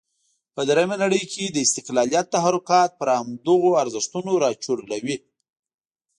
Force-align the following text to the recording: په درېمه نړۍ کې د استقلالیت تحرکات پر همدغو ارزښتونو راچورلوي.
په 0.55 0.61
درېمه 0.69 0.95
نړۍ 1.03 1.23
کې 1.33 1.43
د 1.49 1.57
استقلالیت 1.65 2.25
تحرکات 2.35 2.91
پر 2.99 3.07
همدغو 3.19 3.71
ارزښتونو 3.83 4.31
راچورلوي. 4.43 5.17